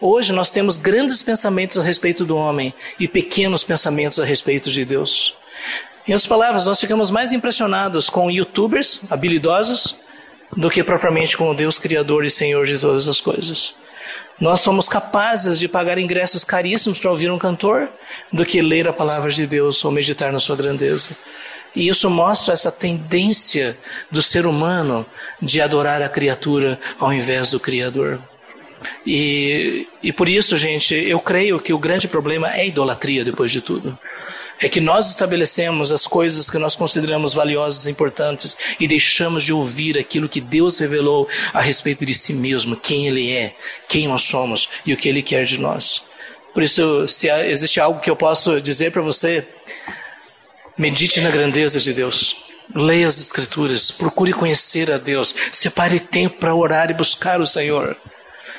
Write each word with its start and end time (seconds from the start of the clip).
hoje 0.00 0.32
nós 0.32 0.48
temos 0.48 0.76
grandes 0.76 1.24
pensamentos 1.24 1.76
a 1.76 1.82
respeito 1.82 2.24
do 2.24 2.36
homem 2.36 2.72
e 3.00 3.08
pequenos 3.08 3.64
pensamentos 3.64 4.20
a 4.20 4.24
respeito 4.24 4.70
de 4.70 4.84
Deus. 4.84 5.34
Em 6.06 6.12
outras 6.12 6.28
palavras, 6.28 6.66
nós 6.66 6.78
ficamos 6.78 7.10
mais 7.10 7.32
impressionados 7.32 8.08
com 8.08 8.30
youtubers 8.30 9.00
habilidosos 9.10 9.96
do 10.56 10.70
que 10.70 10.84
propriamente 10.84 11.36
com 11.36 11.50
o 11.50 11.54
Deus 11.54 11.80
Criador 11.80 12.24
e 12.24 12.30
Senhor 12.30 12.64
de 12.64 12.78
todas 12.78 13.08
as 13.08 13.20
coisas. 13.20 13.74
Nós 14.40 14.60
somos 14.60 14.88
capazes 14.88 15.58
de 15.58 15.66
pagar 15.66 15.98
ingressos 15.98 16.44
caríssimos 16.44 17.00
para 17.00 17.10
ouvir 17.10 17.32
um 17.32 17.38
cantor 17.38 17.88
do 18.32 18.46
que 18.46 18.62
ler 18.62 18.86
a 18.86 18.92
palavra 18.92 19.32
de 19.32 19.48
Deus 19.48 19.84
ou 19.84 19.90
meditar 19.90 20.30
na 20.32 20.38
sua 20.38 20.54
grandeza. 20.54 21.08
E 21.74 21.88
isso 21.88 22.08
mostra 22.08 22.54
essa 22.54 22.70
tendência 22.70 23.76
do 24.12 24.22
ser 24.22 24.46
humano 24.46 25.04
de 25.42 25.60
adorar 25.60 26.00
a 26.02 26.08
criatura 26.08 26.78
ao 27.00 27.12
invés 27.12 27.50
do 27.50 27.58
Criador. 27.58 28.22
E, 29.06 29.86
e 30.02 30.12
por 30.12 30.28
isso, 30.28 30.56
gente, 30.56 30.94
eu 30.94 31.20
creio 31.20 31.60
que 31.60 31.72
o 31.72 31.78
grande 31.78 32.08
problema 32.08 32.54
é 32.54 32.66
idolatria 32.66 33.24
depois 33.24 33.50
de 33.50 33.60
tudo 33.60 33.98
é 34.60 34.68
que 34.68 34.80
nós 34.80 35.10
estabelecemos 35.10 35.92
as 35.92 36.06
coisas 36.06 36.50
que 36.50 36.58
nós 36.58 36.74
consideramos 36.74 37.34
valiosas 37.34 37.86
e 37.86 37.90
importantes 37.90 38.56
e 38.80 38.88
deixamos 38.88 39.42
de 39.42 39.52
ouvir 39.52 39.98
aquilo 39.98 40.28
que 40.28 40.40
Deus 40.40 40.78
revelou 40.78 41.28
a 41.52 41.60
respeito 41.60 42.06
de 42.06 42.14
si 42.14 42.32
mesmo, 42.32 42.76
quem 42.76 43.06
Ele 43.06 43.32
é, 43.32 43.54
quem 43.88 44.08
nós 44.08 44.22
somos 44.22 44.68
e 44.84 44.92
o 44.92 44.96
que 44.96 45.08
Ele 45.08 45.22
quer 45.22 45.44
de 45.44 45.58
nós. 45.58 46.04
Por 46.54 46.62
isso, 46.62 47.06
se 47.06 47.28
existe 47.28 47.78
algo 47.78 48.00
que 48.00 48.08
eu 48.08 48.16
posso 48.16 48.60
dizer 48.60 48.90
para 48.90 49.02
você, 49.02 49.46
medite 50.76 51.20
na 51.20 51.30
grandeza 51.30 51.78
de 51.78 51.92
Deus. 51.92 52.36
Leia 52.74 53.06
as 53.06 53.20
Escrituras, 53.20 53.90
procure 53.90 54.32
conhecer 54.32 54.90
a 54.90 54.98
Deus, 54.98 55.34
separe 55.52 56.00
tempo 56.00 56.38
para 56.38 56.54
orar 56.54 56.90
e 56.90 56.94
buscar 56.94 57.40
o 57.40 57.46
Senhor. 57.46 57.96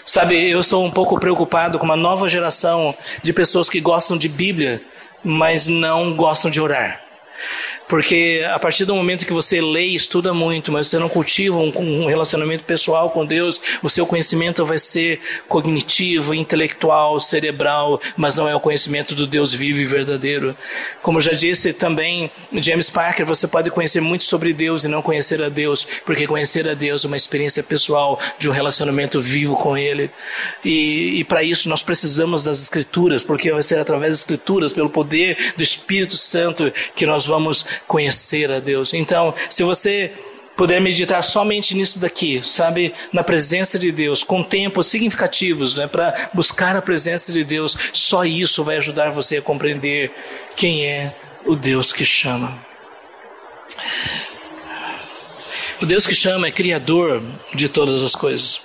Sabe, 0.07 0.49
eu 0.49 0.63
sou 0.63 0.85
um 0.85 0.89
pouco 0.89 1.19
preocupado 1.19 1.77
com 1.77 1.83
uma 1.83 1.97
nova 1.97 2.29
geração 2.29 2.95
de 3.21 3.33
pessoas 3.33 3.69
que 3.69 3.81
gostam 3.81 4.17
de 4.17 4.29
Bíblia, 4.29 4.81
mas 5.21 5.67
não 5.67 6.15
gostam 6.15 6.49
de 6.49 6.61
orar. 6.61 7.01
Porque 7.87 8.43
a 8.53 8.59
partir 8.59 8.83
do 8.83 8.93
momento 8.93 9.25
que 9.25 9.31
você 9.31 9.61
lê 9.61 9.87
e 9.87 9.95
estuda 9.95 10.33
muito, 10.33 10.71
mas 10.71 10.87
você 10.87 10.99
não 10.99 11.07
cultiva 11.07 11.57
um, 11.57 11.71
um, 11.77 12.05
relacionamento 12.05 12.65
pessoal 12.65 13.09
com 13.11 13.25
Deus, 13.25 13.61
o 13.81 13.89
seu 13.89 14.05
conhecimento 14.05 14.65
vai 14.65 14.77
ser 14.77 15.21
cognitivo, 15.47 16.33
intelectual, 16.33 17.19
cerebral, 17.19 18.01
mas 18.17 18.35
não 18.35 18.47
é 18.47 18.55
o 18.55 18.59
conhecimento 18.59 19.15
do 19.15 19.25
Deus 19.25 19.53
vivo 19.53 19.79
e 19.79 19.85
verdadeiro. 19.85 20.55
Como 21.01 21.21
já 21.21 21.31
disse 21.31 21.71
também 21.71 22.29
James 22.53 22.89
Parker, 22.89 23.25
você 23.25 23.47
pode 23.47 23.71
conhecer 23.71 24.01
muito 24.01 24.25
sobre 24.25 24.51
Deus 24.51 24.83
e 24.83 24.87
não 24.87 25.01
conhecer 25.01 25.41
a 25.41 25.47
Deus, 25.47 25.87
porque 26.05 26.27
conhecer 26.27 26.67
a 26.67 26.73
Deus 26.73 27.05
é 27.05 27.07
uma 27.07 27.17
experiência 27.17 27.63
pessoal 27.63 28.19
de 28.37 28.49
um 28.49 28.51
relacionamento 28.51 29.21
vivo 29.21 29.55
com 29.55 29.77
Ele. 29.77 30.11
E, 30.63 31.19
e 31.19 31.23
para 31.23 31.41
isso 31.41 31.69
nós 31.69 31.83
precisamos 31.83 32.43
das 32.43 32.61
Escrituras, 32.61 33.23
porque 33.23 33.51
vai 33.51 33.63
ser 33.63 33.79
através 33.79 34.11
das 34.11 34.19
Escrituras, 34.19 34.73
pelo 34.73 34.89
poder 34.89 35.53
do 35.55 35.63
Espírito 35.63 36.17
Santo, 36.17 36.71
que 36.95 37.05
nós 37.05 37.26
vamos 37.27 37.65
conhecer 37.87 38.51
a 38.51 38.59
Deus. 38.59 38.93
Então, 38.93 39.33
se 39.49 39.63
você 39.63 40.13
puder 40.55 40.81
meditar 40.81 41.23
somente 41.23 41.75
nisso 41.75 41.99
daqui, 41.99 42.41
sabe, 42.43 42.93
na 43.13 43.23
presença 43.23 43.77
de 43.77 43.91
Deus, 43.91 44.23
com 44.23 44.41
tempos 44.41 44.87
significativos, 44.87 45.75
né, 45.75 45.85
para 45.85 46.31
buscar 46.33 46.75
a 46.75 46.81
presença 46.81 47.31
de 47.31 47.43
Deus, 47.43 47.77
só 47.93 48.25
isso 48.25 48.63
vai 48.63 48.77
ajudar 48.77 49.11
você 49.11 49.37
a 49.37 49.41
compreender 49.41 50.11
quem 50.55 50.83
é 50.85 51.15
o 51.45 51.55
Deus 51.55 51.93
que 51.93 52.03
chama. 52.03 52.57
O 55.79 55.85
Deus 55.85 56.07
que 56.07 56.15
chama 56.15 56.47
é 56.47 56.51
criador 56.51 57.21
de 57.53 57.69
todas 57.69 58.01
as 58.03 58.15
coisas. 58.15 58.61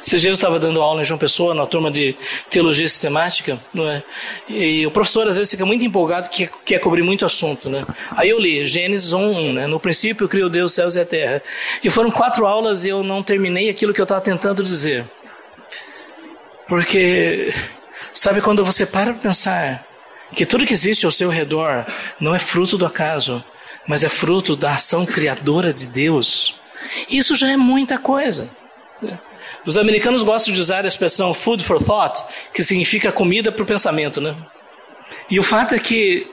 Esses 0.00 0.20
dias 0.20 0.24
eu 0.24 0.32
estava 0.32 0.58
dando 0.58 0.80
aula 0.80 1.02
em 1.02 1.04
João 1.04 1.18
Pessoa, 1.18 1.54
na 1.54 1.66
turma 1.66 1.90
de 1.90 2.16
teologia 2.48 2.88
sistemática, 2.88 3.58
é? 3.76 4.02
e 4.48 4.86
o 4.86 4.90
professor 4.90 5.26
às 5.26 5.36
vezes 5.36 5.50
fica 5.50 5.66
muito 5.66 5.84
empolgado 5.84 6.28
que 6.28 6.48
quer 6.64 6.78
cobrir 6.78 7.02
muito 7.02 7.26
assunto. 7.26 7.68
Né? 7.68 7.84
Aí 8.16 8.30
eu 8.30 8.38
li 8.38 8.66
Gênesis 8.66 9.12
1, 9.12 9.52
né? 9.52 9.66
no 9.66 9.80
princípio 9.80 10.28
criou 10.28 10.48
Deus 10.48 10.70
os 10.70 10.74
céus 10.74 10.94
e 10.94 11.00
a 11.00 11.06
terra. 11.06 11.42
E 11.82 11.90
foram 11.90 12.10
quatro 12.10 12.46
aulas 12.46 12.84
e 12.84 12.88
eu 12.88 13.02
não 13.02 13.22
terminei 13.22 13.68
aquilo 13.68 13.92
que 13.92 14.00
eu 14.00 14.04
estava 14.04 14.20
tentando 14.20 14.62
dizer. 14.62 15.04
Porque, 16.68 17.52
sabe, 18.12 18.40
quando 18.40 18.64
você 18.64 18.86
para 18.86 19.12
para 19.12 19.22
pensar 19.22 19.86
que 20.34 20.46
tudo 20.46 20.66
que 20.66 20.72
existe 20.72 21.04
ao 21.04 21.12
seu 21.12 21.28
redor 21.28 21.84
não 22.18 22.34
é 22.34 22.38
fruto 22.38 22.78
do 22.78 22.86
acaso, 22.86 23.44
mas 23.86 24.02
é 24.02 24.08
fruto 24.08 24.56
da 24.56 24.72
ação 24.72 25.04
criadora 25.04 25.72
de 25.72 25.86
Deus, 25.86 26.54
isso 27.08 27.36
já 27.36 27.50
é 27.50 27.56
muita 27.56 27.98
coisa. 27.98 28.48
Os 29.66 29.76
americanos 29.76 30.22
gostam 30.22 30.52
de 30.52 30.60
usar 30.60 30.84
a 30.84 30.88
expressão 30.88 31.32
food 31.32 31.64
for 31.64 31.82
thought, 31.82 32.22
que 32.52 32.62
significa 32.62 33.10
comida 33.10 33.50
para 33.50 33.62
o 33.62 33.66
pensamento, 33.66 34.20
né? 34.20 34.34
E 35.30 35.38
o 35.38 35.42
fato 35.42 35.74
é 35.74 35.78
que, 35.78 36.26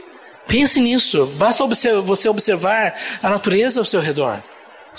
pense 0.47 0.79
nisso, 0.81 1.25
basta 1.37 1.65
você 1.65 2.27
observar 2.27 2.93
a 3.23 3.29
natureza 3.29 3.79
ao 3.79 3.85
seu 3.85 4.01
redor. 4.01 4.41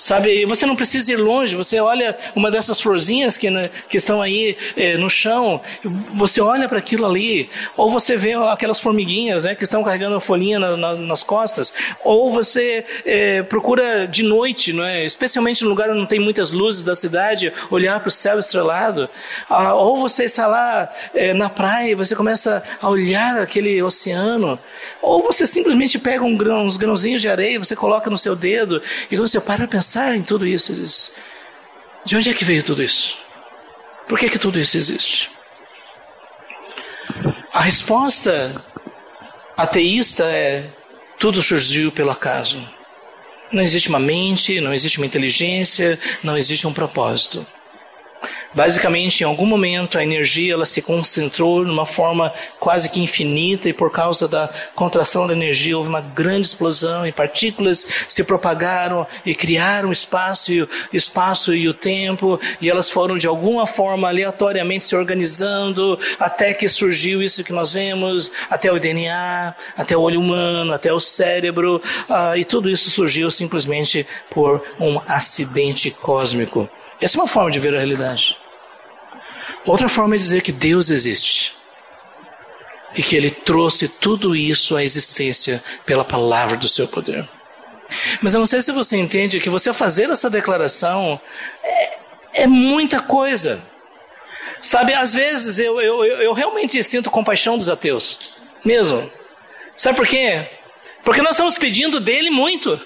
Sabe, 0.02 0.44
você 0.46 0.66
não 0.66 0.74
precisa 0.74 1.12
ir 1.12 1.16
longe, 1.16 1.54
você 1.54 1.78
olha 1.78 2.18
uma 2.34 2.50
dessas 2.50 2.80
florzinhas 2.80 3.38
que, 3.38 3.48
né, 3.48 3.70
que 3.88 3.96
estão 3.96 4.20
aí 4.20 4.56
é, 4.76 4.96
no 4.96 5.08
chão, 5.08 5.60
você 6.08 6.40
olha 6.40 6.68
para 6.68 6.78
aquilo 6.78 7.06
ali, 7.06 7.48
ou 7.76 7.88
você 7.88 8.16
vê 8.16 8.32
aquelas 8.32 8.80
formiguinhas 8.80 9.44
né, 9.44 9.54
que 9.54 9.62
estão 9.62 9.84
carregando 9.84 10.16
a 10.16 10.20
folhinha 10.20 10.58
na, 10.58 10.76
na, 10.76 10.94
nas 10.94 11.22
costas, 11.22 11.72
ou 12.02 12.32
você 12.32 12.84
é, 13.06 13.44
procura 13.44 14.04
de 14.08 14.24
noite, 14.24 14.72
não 14.72 14.82
é? 14.82 15.04
especialmente 15.04 15.62
no 15.62 15.70
lugar 15.70 15.88
onde 15.88 16.00
não 16.00 16.06
tem 16.06 16.18
muitas 16.18 16.50
luzes 16.50 16.82
da 16.82 16.96
cidade, 16.96 17.52
olhar 17.70 18.00
para 18.00 18.08
o 18.08 18.10
céu 18.10 18.40
estrelado, 18.40 19.08
ah, 19.48 19.72
ou 19.76 20.00
você 20.00 20.24
está 20.24 20.48
lá 20.48 20.92
é, 21.14 21.32
na 21.32 21.48
praia 21.48 21.92
e 21.92 21.94
você 21.94 22.16
começa 22.16 22.60
a 22.80 22.88
olhar 22.88 23.38
aquele 23.38 23.80
oceano, 23.80 24.58
ou 25.00 25.22
você 25.22 25.46
simplesmente 25.46 25.96
pega 25.96 26.24
um 26.24 26.36
grão, 26.36 26.64
uns 26.64 26.76
grãozinhos 26.76 27.22
de 27.22 27.28
areia, 27.28 27.56
você 27.56 27.76
coloca 27.76 28.10
no 28.10 28.18
seu 28.18 28.34
dedo, 28.34 28.82
e 29.08 29.16
quando 29.16 29.28
você 29.28 29.40
para 29.40 29.68
para 29.68 29.80
pensar 29.92 30.16
em 30.16 30.22
tudo 30.22 30.46
isso, 30.46 30.72
diz: 30.72 31.12
de 32.04 32.16
onde 32.16 32.30
é 32.30 32.34
que 32.34 32.44
veio 32.46 32.62
tudo 32.62 32.82
isso? 32.82 33.14
Por 34.08 34.18
que, 34.18 34.30
que 34.30 34.38
tudo 34.38 34.58
isso 34.58 34.78
existe? 34.78 35.30
A 37.52 37.60
resposta 37.60 38.64
ateísta 39.54 40.24
é: 40.24 40.66
tudo 41.18 41.42
surgiu 41.42 41.92
pelo 41.92 42.10
acaso. 42.10 42.66
Não 43.52 43.62
existe 43.62 43.90
uma 43.90 43.98
mente, 43.98 44.62
não 44.62 44.72
existe 44.72 44.96
uma 44.96 45.06
inteligência, 45.06 45.98
não 46.22 46.38
existe 46.38 46.66
um 46.66 46.72
propósito. 46.72 47.46
Basicamente, 48.54 49.22
em 49.22 49.26
algum 49.26 49.46
momento, 49.46 49.96
a 49.96 50.02
energia 50.02 50.52
ela 50.52 50.66
se 50.66 50.82
concentrou 50.82 51.64
numa 51.64 51.86
forma 51.86 52.32
quase 52.60 52.88
que 52.88 53.00
infinita 53.00 53.68
e 53.68 53.72
por 53.72 53.90
causa 53.90 54.28
da 54.28 54.48
contração 54.74 55.26
da 55.26 55.32
energia 55.32 55.76
houve 55.76 55.88
uma 55.88 56.02
grande 56.02 56.46
explosão 56.46 57.06
e 57.06 57.12
partículas 57.12 57.86
se 58.06 58.22
propagaram 58.24 59.06
e 59.24 59.34
criaram 59.34 59.90
espaço 59.90 60.52
e 60.52 60.62
o 60.62 60.68
espaço 60.92 61.54
e 61.54 61.66
o 61.66 61.72
tempo 61.72 62.38
e 62.60 62.68
elas 62.68 62.90
foram 62.90 63.16
de 63.16 63.26
alguma 63.26 63.66
forma 63.66 64.08
aleatoriamente 64.08 64.84
se 64.84 64.94
organizando 64.94 65.98
até 66.18 66.52
que 66.52 66.68
surgiu 66.68 67.22
isso 67.22 67.42
que 67.42 67.52
nós 67.52 67.72
vemos, 67.72 68.30
até 68.50 68.70
o 68.70 68.78
DNA, 68.78 69.54
até 69.76 69.96
o 69.96 70.00
olho 70.00 70.20
humano, 70.20 70.74
até 70.74 70.92
o 70.92 71.00
cérebro 71.00 71.80
uh, 72.08 72.36
e 72.36 72.44
tudo 72.44 72.68
isso 72.68 72.90
surgiu 72.90 73.30
simplesmente 73.30 74.06
por 74.30 74.62
um 74.78 75.00
acidente 75.06 75.90
cósmico. 75.90 76.68
Essa 77.00 77.18
é 77.18 77.20
uma 77.20 77.26
forma 77.26 77.50
de 77.50 77.58
ver 77.58 77.74
a 77.74 77.78
realidade. 77.78 78.41
Outra 79.64 79.88
forma 79.88 80.14
é 80.14 80.18
dizer 80.18 80.42
que 80.42 80.52
Deus 80.52 80.90
existe. 80.90 81.54
E 82.94 83.02
que 83.02 83.16
Ele 83.16 83.30
trouxe 83.30 83.88
tudo 83.88 84.36
isso 84.36 84.76
à 84.76 84.82
existência 84.82 85.62
pela 85.86 86.04
palavra 86.04 86.56
do 86.56 86.68
seu 86.68 86.86
poder. 86.86 87.28
Mas 88.20 88.34
eu 88.34 88.38
não 88.38 88.46
sei 88.46 88.60
se 88.60 88.72
você 88.72 88.96
entende 88.96 89.40
que 89.40 89.50
você 89.50 89.72
fazer 89.72 90.10
essa 90.10 90.28
declaração 90.28 91.20
é, 91.62 91.98
é 92.34 92.46
muita 92.46 93.00
coisa. 93.00 93.62
Sabe, 94.60 94.94
às 94.94 95.12
vezes 95.12 95.58
eu, 95.58 95.80
eu, 95.80 96.04
eu 96.04 96.32
realmente 96.32 96.82
sinto 96.82 97.10
compaixão 97.10 97.58
dos 97.58 97.68
ateus. 97.68 98.36
Mesmo. 98.64 99.10
Sabe 99.76 99.96
por 99.96 100.06
quê? 100.06 100.40
Porque 101.04 101.20
nós 101.20 101.32
estamos 101.32 101.58
pedindo 101.58 101.98
dele 101.98 102.30
muito. 102.30 102.80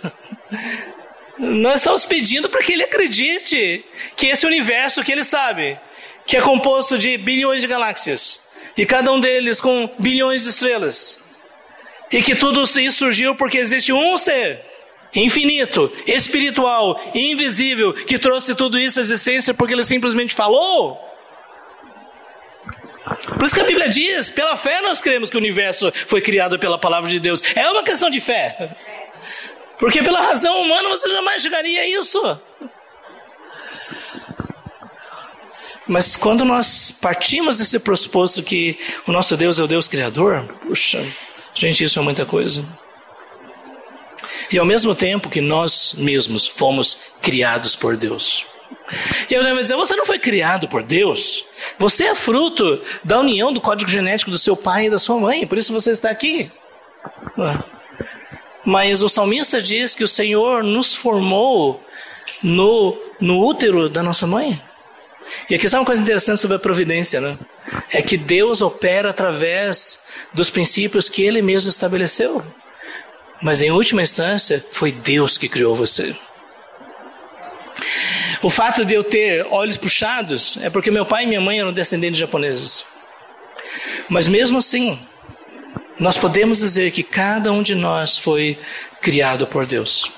Nós 1.38 1.81
estamos 1.81 2.06
pedindo 2.06 2.49
para 2.49 2.62
que 2.62 2.72
ele 2.72 2.84
acredite 2.84 3.84
que 4.17 4.29
esse 4.29 4.46
universo 4.46 5.05
que 5.05 5.12
ele 5.12 5.22
sabe, 5.22 5.79
que 6.26 6.37
é 6.37 6.40
composto 6.40 6.99
de 6.99 7.17
bilhões 7.17 7.61
de 7.61 7.67
galáxias, 7.67 8.49
e 8.76 8.84
cada 8.84 9.11
um 9.12 9.20
deles 9.20 9.61
com 9.61 9.88
bilhões 9.99 10.43
de 10.43 10.50
estrelas, 10.50 11.20
e 12.11 12.23
que 12.23 12.34
tudo 12.34 12.62
isso 12.62 12.99
surgiu 12.99 13.34
porque 13.34 13.58
existe 13.58 13.93
um 13.93 14.17
ser 14.19 14.61
infinito, 15.14 15.90
espiritual 16.06 17.00
invisível 17.14 17.93
que 17.93 18.19
trouxe 18.19 18.55
tudo 18.55 18.78
isso 18.78 18.99
à 18.99 19.02
existência 19.02 19.55
porque 19.55 19.75
ele 19.75 19.84
simplesmente 19.84 20.34
falou. 20.34 21.02
Por 23.38 23.44
isso 23.44 23.55
que 23.55 23.61
a 23.61 23.64
Bíblia 23.64 23.88
diz: 23.88 24.31
pela 24.31 24.56
fé 24.56 24.81
nós 24.82 25.00
cremos 25.00 25.31
que 25.31 25.37
o 25.37 25.40
universo 25.40 25.93
foi 26.06 26.20
criado 26.20 26.58
pela 26.58 26.76
palavra 26.76 27.08
de 27.08 27.20
Deus. 27.20 27.43
É 27.55 27.69
uma 27.70 27.82
questão 27.82 28.11
de 28.11 28.20
fé. 28.20 28.69
Porque 29.79 30.02
pela 30.02 30.20
razão 30.22 30.61
humana 30.62 30.88
você 30.88 31.08
jamais 31.08 31.43
chegaria 31.43 31.82
a 31.82 31.87
isso. 31.87 32.40
Mas 35.86 36.16
quando 36.16 36.44
nós 36.44 36.90
partimos 36.90 37.58
desse 37.58 37.78
pressuposto 37.78 38.42
que 38.42 38.78
o 39.06 39.12
nosso 39.12 39.36
Deus 39.36 39.58
é 39.58 39.62
o 39.62 39.68
Deus 39.68 39.86
Criador, 39.86 40.42
puxa, 40.66 41.04
gente, 41.54 41.84
isso 41.84 41.98
é 41.98 42.02
muita 42.02 42.26
coisa. 42.26 42.64
E 44.50 44.58
ao 44.58 44.64
mesmo 44.64 44.94
tempo 44.94 45.28
que 45.28 45.40
nós 45.40 45.94
mesmos 45.96 46.46
fomos 46.46 46.98
criados 47.22 47.76
por 47.76 47.96
Deus. 47.96 48.44
E 49.28 49.34
eu 49.34 49.42
vai 49.42 49.56
dizer, 49.56 49.76
você 49.76 49.96
não 49.96 50.06
foi 50.06 50.18
criado 50.18 50.68
por 50.68 50.82
Deus. 50.82 51.44
Você 51.78 52.04
é 52.04 52.14
fruto 52.14 52.80
da 53.02 53.18
união 53.20 53.52
do 53.52 53.60
código 53.60 53.90
genético 53.90 54.30
do 54.30 54.38
seu 54.38 54.56
pai 54.56 54.86
e 54.86 54.90
da 54.90 54.98
sua 54.98 55.18
mãe, 55.18 55.46
por 55.46 55.58
isso 55.58 55.72
você 55.72 55.90
está 55.90 56.10
aqui. 56.10 56.50
Mas 58.64 59.02
o 59.02 59.08
salmista 59.08 59.60
diz 59.60 59.94
que 59.94 60.04
o 60.04 60.08
Senhor 60.08 60.62
nos 60.62 60.94
formou 60.94 61.84
no, 62.42 62.96
no 63.20 63.44
útero 63.44 63.88
da 63.88 64.02
nossa 64.02 64.26
mãe. 64.26 64.60
E 65.49 65.55
aqui 65.55 65.67
está 65.67 65.78
uma 65.78 65.87
coisa 65.87 66.00
interessante 66.00 66.40
sobre 66.40 66.56
a 66.56 66.61
providência, 66.61 67.20
né? 67.20 67.38
É 67.90 68.02
que 68.02 68.17
Deus 68.17 68.61
opera 68.61 69.11
através 69.11 70.05
dos 70.32 70.50
princípios 70.50 71.08
que 71.08 71.23
Ele 71.23 71.43
mesmo 71.43 71.70
estabeleceu. 71.70 72.44
Mas 73.43 73.61
em 73.61 73.70
última 73.70 74.02
instância, 74.02 74.64
foi 74.70 74.90
Deus 74.90 75.37
que 75.37 75.49
criou 75.49 75.75
você. 75.75 76.14
O 78.43 78.50
fato 78.50 78.84
de 78.84 78.94
eu 78.94 79.05
ter 79.05 79.46
olhos 79.50 79.76
puxados 79.76 80.58
é 80.62 80.70
porque 80.70 80.90
meu 80.90 81.05
pai 81.05 81.25
e 81.25 81.26
minha 81.26 81.40
mãe 81.40 81.61
eram 81.61 81.72
descendentes 81.72 82.19
japoneses. 82.19 82.84
Mas 84.08 84.29
mesmo 84.29 84.58
assim, 84.58 84.99
nós 85.99 86.17
podemos 86.17 86.58
dizer 86.58 86.90
que 86.93 87.02
cada 87.02 87.52
um 87.52 87.62
de 87.62 87.75
nós 87.75 88.17
foi 88.17 88.58
criado 89.00 89.46
por 89.46 89.67
Deus. 89.67 90.11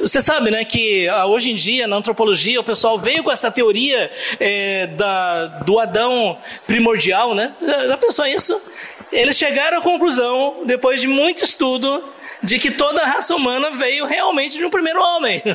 Você 0.00 0.20
sabe, 0.20 0.50
né, 0.50 0.64
que 0.64 1.08
ah, 1.08 1.26
hoje 1.26 1.50
em 1.50 1.54
dia 1.54 1.86
na 1.86 1.96
antropologia 1.96 2.60
o 2.60 2.64
pessoal 2.64 2.98
veio 2.98 3.22
com 3.22 3.30
essa 3.30 3.50
teoria 3.50 4.10
é, 4.38 4.86
da, 4.86 5.46
do 5.64 5.78
Adão 5.78 6.38
primordial, 6.66 7.34
né? 7.34 7.52
Já 7.60 7.98
pensou 7.98 8.24
isso? 8.26 8.58
Eles 9.12 9.36
chegaram 9.36 9.78
à 9.78 9.82
conclusão, 9.82 10.62
depois 10.64 11.00
de 11.00 11.08
muito 11.08 11.44
estudo, 11.44 12.02
de 12.42 12.58
que 12.58 12.70
toda 12.70 13.02
a 13.02 13.06
raça 13.06 13.34
humana 13.34 13.70
veio 13.72 14.06
realmente 14.06 14.56
de 14.56 14.64
um 14.64 14.70
primeiro 14.70 14.98
homem. 15.00 15.42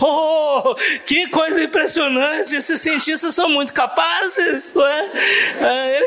oh, 0.00 0.74
que 1.04 1.26
coisa 1.28 1.62
impressionante! 1.62 2.56
Esses 2.56 2.80
cientistas 2.80 3.34
são 3.34 3.46
muito 3.48 3.74
capazes, 3.74 4.72
não 4.74 4.86
é? 4.86 5.10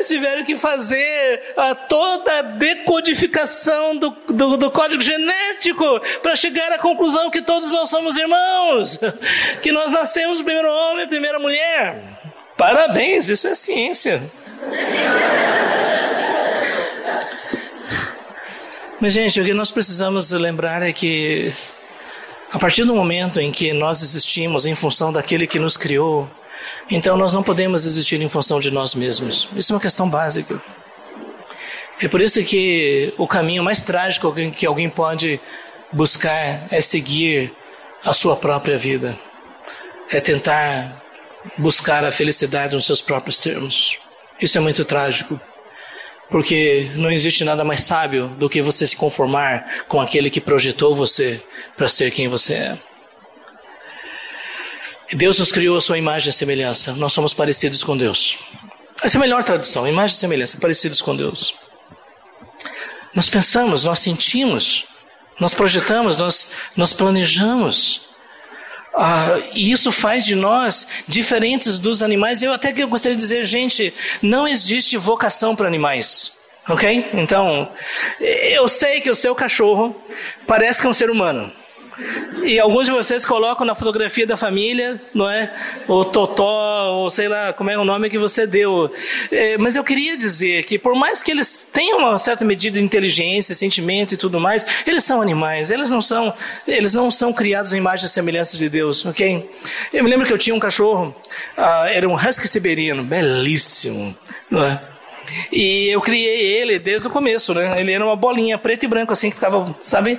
Ah, 0.02 0.04
eles 0.04 0.08
tiveram 0.08 0.44
que 0.44 0.56
fazer 0.56 1.54
a 1.56 1.74
toda 1.74 2.38
a 2.38 2.42
decodificação 2.42 3.96
do, 3.96 4.10
do, 4.28 4.56
do 4.56 4.70
código 4.70 5.02
genético 5.02 5.84
para 6.20 6.34
chegar 6.34 6.72
à 6.72 6.78
conclusão 6.78 7.30
que 7.30 7.40
todos 7.40 7.70
nós 7.70 7.88
somos 7.88 8.16
irmãos, 8.16 8.98
que 9.62 9.70
nós 9.70 9.92
nascemos 9.92 10.42
primeiro 10.42 10.68
homem 10.70 11.06
primeira 11.06 11.38
mulher. 11.38 12.02
Parabéns, 12.56 13.28
isso 13.28 13.46
é 13.46 13.54
ciência. 13.54 14.22
Mas, 19.00 19.12
gente, 19.12 19.40
o 19.40 19.44
que 19.44 19.52
nós 19.52 19.70
precisamos 19.70 20.30
lembrar 20.30 20.82
é 20.82 20.92
que, 20.92 21.52
a 22.52 22.58
partir 22.58 22.84
do 22.84 22.94
momento 22.94 23.40
em 23.40 23.50
que 23.50 23.72
nós 23.72 24.00
existimos 24.00 24.64
em 24.64 24.74
função 24.74 25.12
daquele 25.12 25.46
que 25.46 25.58
nos 25.58 25.76
criou, 25.76 26.30
então 26.90 27.16
nós 27.16 27.32
não 27.32 27.42
podemos 27.42 27.84
existir 27.84 28.20
em 28.20 28.28
função 28.28 28.60
de 28.60 28.70
nós 28.70 28.94
mesmos. 28.94 29.48
Isso 29.56 29.72
é 29.72 29.76
uma 29.76 29.82
questão 29.82 30.08
básica. 30.08 30.60
É 32.00 32.08
por 32.08 32.20
isso 32.20 32.42
que 32.44 33.14
o 33.16 33.26
caminho 33.26 33.62
mais 33.62 33.82
trágico 33.82 34.34
que 34.56 34.66
alguém 34.66 34.90
pode 34.90 35.40
buscar 35.92 36.66
é 36.70 36.80
seguir 36.80 37.52
a 38.04 38.12
sua 38.12 38.34
própria 38.34 38.76
vida, 38.76 39.16
é 40.10 40.20
tentar 40.20 41.00
buscar 41.56 42.04
a 42.04 42.12
felicidade 42.12 42.74
nos 42.74 42.86
seus 42.86 43.00
próprios 43.00 43.38
termos. 43.38 43.98
Isso 44.40 44.58
é 44.58 44.60
muito 44.60 44.84
trágico. 44.84 45.40
Porque 46.28 46.90
não 46.94 47.10
existe 47.10 47.44
nada 47.44 47.62
mais 47.62 47.82
sábio 47.82 48.26
do 48.38 48.48
que 48.48 48.62
você 48.62 48.86
se 48.86 48.96
conformar 48.96 49.84
com 49.86 50.00
aquele 50.00 50.30
que 50.30 50.40
projetou 50.40 50.96
você 50.96 51.42
para 51.76 51.88
ser 51.88 52.10
quem 52.10 52.26
você 52.26 52.54
é. 52.54 52.78
Deus 55.12 55.38
nos 55.38 55.52
criou 55.52 55.76
a 55.76 55.80
sua 55.80 55.98
imagem 55.98 56.30
e 56.30 56.32
semelhança. 56.32 56.92
Nós 56.92 57.12
somos 57.12 57.34
parecidos 57.34 57.82
com 57.84 57.96
Deus. 57.96 58.38
Essa 59.02 59.16
é 59.16 59.18
a 59.18 59.20
melhor 59.20 59.42
tradução, 59.42 59.86
imagem 59.86 60.16
e 60.16 60.20
semelhança, 60.20 60.58
parecidos 60.58 61.02
com 61.02 61.16
Deus. 61.16 61.54
Nós 63.14 63.28
pensamos, 63.28 63.84
nós 63.84 63.98
sentimos, 63.98 64.86
nós 65.40 65.52
projetamos, 65.54 66.16
nós, 66.16 66.52
nós 66.76 66.92
planejamos. 66.92 68.12
Ah, 68.94 69.38
e 69.54 69.72
isso 69.72 69.90
faz 69.90 70.24
de 70.24 70.34
nós 70.34 70.86
diferentes 71.08 71.78
dos 71.78 72.02
animais. 72.02 72.42
Eu 72.42 72.52
até 72.52 72.72
que 72.72 72.82
eu 72.82 72.88
gostaria 72.88 73.16
de 73.16 73.22
dizer, 73.22 73.44
gente, 73.44 73.92
não 74.22 74.46
existe 74.46 74.96
vocação 74.96 75.56
para 75.56 75.66
animais. 75.66 76.40
Ok? 76.68 77.10
Então, 77.14 77.70
eu 78.20 78.68
sei 78.68 79.00
que 79.00 79.10
o 79.10 79.16
seu 79.16 79.34
cachorro 79.34 80.00
parece 80.46 80.80
que 80.80 80.86
é 80.86 80.90
um 80.90 80.94
ser 80.94 81.10
humano. 81.10 81.52
E 82.44 82.58
alguns 82.58 82.86
de 82.86 82.92
vocês 82.92 83.24
colocam 83.24 83.64
na 83.64 83.74
fotografia 83.74 84.26
da 84.26 84.36
família, 84.36 85.00
não 85.14 85.28
é? 85.28 85.52
O 85.86 86.04
totó, 86.04 86.92
ou 86.92 87.10
sei 87.10 87.28
lá 87.28 87.52
como 87.52 87.70
é 87.70 87.78
o 87.78 87.84
nome 87.84 88.10
que 88.10 88.18
você 88.18 88.46
deu. 88.46 88.92
É, 89.30 89.56
mas 89.58 89.76
eu 89.76 89.84
queria 89.84 90.16
dizer 90.16 90.64
que 90.64 90.78
por 90.78 90.94
mais 90.94 91.22
que 91.22 91.30
eles 91.30 91.68
tenham 91.72 91.98
uma 91.98 92.18
certa 92.18 92.44
medida 92.44 92.78
de 92.78 92.84
inteligência, 92.84 93.54
sentimento 93.54 94.14
e 94.14 94.16
tudo 94.16 94.40
mais, 94.40 94.66
eles 94.86 95.04
são 95.04 95.22
animais. 95.22 95.70
Eles 95.70 95.88
não 95.88 96.02
são, 96.02 96.34
eles 96.66 96.94
não 96.94 97.10
são 97.10 97.32
criados 97.32 97.72
em 97.72 97.78
imagem 97.78 98.06
e 98.06 98.08
semelhança 98.08 98.58
de 98.58 98.68
Deus, 98.68 99.04
ok? 99.06 99.48
Eu 99.92 100.02
me 100.02 100.10
lembro 100.10 100.26
que 100.26 100.32
eu 100.32 100.38
tinha 100.38 100.54
um 100.54 100.60
cachorro, 100.60 101.14
uh, 101.56 101.86
era 101.86 102.08
um 102.08 102.14
husky 102.14 102.48
siberiano, 102.48 103.04
belíssimo, 103.04 104.16
não 104.50 104.64
é? 104.64 104.80
E 105.52 105.88
eu 105.88 106.00
criei 106.00 106.58
ele 106.58 106.78
desde 106.78 107.08
o 107.08 107.10
começo, 107.10 107.54
né? 107.54 107.80
Ele 107.80 107.92
era 107.92 108.04
uma 108.04 108.16
bolinha 108.16 108.58
preto 108.58 108.84
e 108.84 108.88
branco 108.88 109.12
assim 109.12 109.30
que 109.30 109.36
ficava, 109.36 109.74
sabe? 109.82 110.18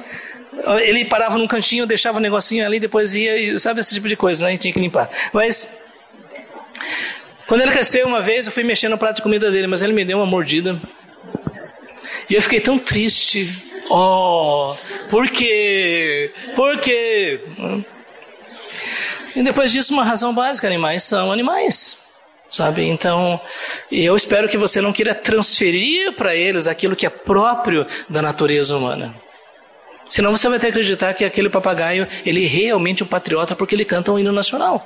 Ele 0.82 1.06
parava 1.06 1.38
num 1.38 1.48
cantinho, 1.48 1.86
deixava 1.86 2.18
o 2.18 2.20
um 2.20 2.22
negocinho 2.22 2.66
ali, 2.66 2.80
depois 2.80 3.16
ia, 3.16 3.58
sabe 3.60 3.80
esse 3.80 3.94
tipo 3.94 4.08
de 4.08 4.16
coisa, 4.16 4.46
né? 4.46 4.54
E 4.54 4.58
tinha 4.58 4.74
que 4.74 4.80
limpar. 4.80 5.10
Mas, 5.32 5.92
quando 7.48 7.62
ele 7.62 7.72
cresceu 7.72 8.08
uma 8.08 8.22
vez, 8.22 8.46
eu 8.46 8.52
fui 8.52 8.64
mexendo 8.64 8.92
no 8.92 8.98
prato 8.98 9.18
de 9.18 9.22
comida 9.22 9.52
dele, 9.52 9.68
mas 9.68 9.82
ele 9.82 9.94
me 9.94 10.06
deu 10.06 10.18
uma 10.18 10.26
mordida. 10.26 10.80
E 12.30 12.36
eu 12.36 12.42
fiquei 12.42 12.60
tão 12.60 12.78
triste. 12.78 13.50
Oh, 13.90 14.76
por 15.10 15.30
quê? 15.30 16.32
Por 16.56 16.80
quê? 16.80 17.40
E 19.36 19.44
depois 19.44 19.72
disso, 19.72 19.94
uma 19.94 20.04
razão 20.04 20.34
básica: 20.34 20.68
animais 20.68 21.04
são 21.04 21.32
animais. 21.32 22.04
Sabe? 22.50 22.88
Então, 22.88 23.42
eu 23.92 24.16
espero 24.16 24.48
que 24.48 24.58
você 24.58 24.80
não 24.80 24.94
queira 24.94 25.16
transferir 25.16 26.14
para 26.14 26.36
eles 26.36 26.68
aquilo 26.68 26.96
que 26.96 27.06
é 27.06 27.10
próprio 27.10 27.86
da 28.08 28.22
natureza 28.22 28.78
humana. 28.78 29.23
Senão 30.08 30.36
você 30.36 30.48
vai 30.50 30.60
que 30.60 30.68
acreditar 30.68 31.14
que 31.14 31.26
aquele 31.26 31.50
papagaio, 31.50 32.08
ele 32.26 32.46
é 32.46 32.48
realmente 32.48 33.04
um 33.04 33.08
patriota 33.08 33.56
porque 33.56 33.74
ele 33.74 33.86
canta 33.86 34.12
um 34.12 34.20
hino 34.20 34.32
nacional. 34.32 34.86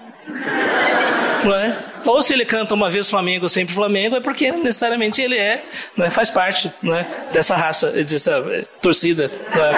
Não 1.43 1.55
é? 1.55 1.77
Ou 2.05 2.21
se 2.21 2.33
ele 2.33 2.45
canta 2.45 2.73
uma 2.73 2.89
vez 2.89 3.09
Flamengo, 3.09 3.49
sempre 3.49 3.73
Flamengo, 3.73 4.15
é 4.15 4.19
porque 4.19 4.51
necessariamente 4.51 5.21
ele 5.21 5.37
é, 5.37 5.63
não 5.95 6.05
é? 6.05 6.09
faz 6.09 6.29
parte 6.29 6.71
não 6.81 6.95
é? 6.95 7.05
dessa 7.31 7.55
raça, 7.55 7.91
dessa 7.91 8.31
eh, 8.49 8.63
torcida. 8.81 9.29
Não 9.53 9.65
é? 9.65 9.75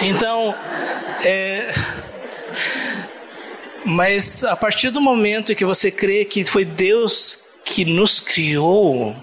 Então, 0.00 0.54
é... 1.22 1.74
mas 3.84 4.44
a 4.44 4.56
partir 4.56 4.90
do 4.90 5.00
momento 5.00 5.54
que 5.54 5.64
você 5.64 5.90
crê 5.90 6.24
que 6.24 6.44
foi 6.44 6.64
Deus 6.64 7.44
que 7.64 7.84
nos 7.84 8.20
criou, 8.20 9.14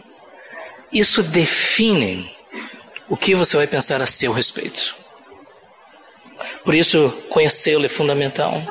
isso 0.91 1.23
define 1.23 2.34
o 3.07 3.15
que 3.15 3.35
você 3.35 3.57
vai 3.57 3.67
pensar 3.67 4.01
a 4.01 4.05
seu 4.05 4.31
respeito. 4.31 4.95
Por 6.63 6.73
isso, 6.73 7.09
conhecê-lo 7.29 7.85
é 7.85 7.89
fundamental. 7.89 8.61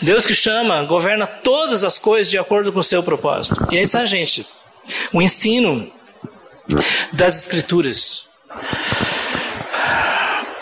Deus 0.00 0.26
que 0.26 0.34
chama, 0.34 0.82
governa 0.82 1.26
todas 1.26 1.84
as 1.84 1.98
coisas 1.98 2.30
de 2.30 2.38
acordo 2.38 2.72
com 2.72 2.80
o 2.80 2.84
seu 2.84 3.02
propósito. 3.02 3.68
E 3.70 3.76
aí 3.76 3.82
está, 3.82 4.04
gente, 4.04 4.46
o 5.12 5.22
ensino 5.22 5.92
das 7.12 7.42
Escrituras. 7.42 8.24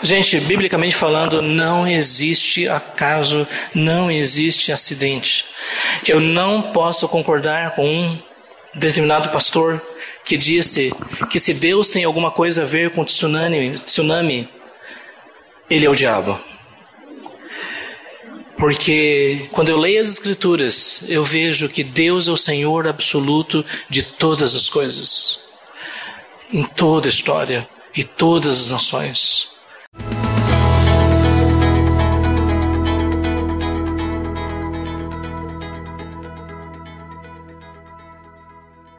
Gente, 0.03 0.39
biblicamente 0.39 0.95
falando, 0.95 1.41
não 1.41 1.87
existe 1.87 2.67
acaso, 2.67 3.47
não 3.73 4.09
existe 4.09 4.71
acidente. 4.71 5.45
Eu 6.05 6.19
não 6.19 6.61
posso 6.61 7.07
concordar 7.07 7.75
com 7.75 7.87
um 7.87 8.19
determinado 8.73 9.29
pastor 9.29 9.81
que 10.23 10.37
disse 10.37 10.91
que 11.29 11.39
se 11.39 11.53
Deus 11.53 11.89
tem 11.89 12.03
alguma 12.03 12.31
coisa 12.31 12.63
a 12.63 12.65
ver 12.65 12.91
com 12.91 13.03
tsunami, 13.03 13.71
tsunami 13.79 14.47
ele 15.69 15.85
é 15.85 15.89
o 15.89 15.95
diabo. 15.95 16.39
Porque 18.57 19.49
quando 19.51 19.69
eu 19.69 19.77
leio 19.77 19.99
as 19.99 20.09
Escrituras, 20.09 21.03
eu 21.07 21.23
vejo 21.23 21.67
que 21.67 21.83
Deus 21.83 22.27
é 22.27 22.31
o 22.31 22.37
Senhor 22.37 22.87
absoluto 22.87 23.65
de 23.89 24.03
todas 24.03 24.55
as 24.55 24.69
coisas, 24.69 25.45
em 26.53 26.63
toda 26.63 27.07
a 27.07 27.09
história 27.09 27.67
e 27.95 28.03
todas 28.03 28.59
as 28.59 28.69
nações. 28.69 29.49